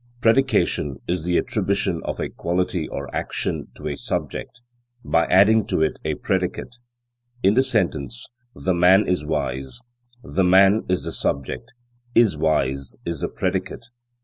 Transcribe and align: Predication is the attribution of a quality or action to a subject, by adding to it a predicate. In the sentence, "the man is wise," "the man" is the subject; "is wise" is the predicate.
Predication 0.19 0.97
is 1.07 1.25
the 1.25 1.37
attribution 1.37 2.01
of 2.05 2.19
a 2.19 2.27
quality 2.27 2.87
or 2.87 3.15
action 3.15 3.67
to 3.75 3.87
a 3.87 3.95
subject, 3.95 4.59
by 5.05 5.25
adding 5.27 5.63
to 5.67 5.83
it 5.83 5.99
a 6.03 6.15
predicate. 6.15 6.77
In 7.43 7.53
the 7.53 7.61
sentence, 7.61 8.25
"the 8.55 8.73
man 8.73 9.07
is 9.07 9.23
wise," 9.23 9.79
"the 10.23 10.43
man" 10.43 10.85
is 10.89 11.03
the 11.03 11.11
subject; 11.11 11.71
"is 12.15 12.35
wise" 12.35 12.95
is 13.05 13.21
the 13.21 13.29
predicate. 13.29 13.85